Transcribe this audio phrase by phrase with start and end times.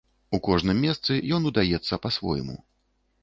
[0.35, 2.57] У кожным месцы ён удаецца па-свойму.